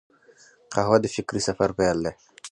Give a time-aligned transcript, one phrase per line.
[0.73, 2.13] قهوه د فکري سفر پیل دی